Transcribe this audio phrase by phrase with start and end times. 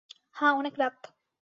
[0.33, 0.97] হাঁ, অনেক রাত।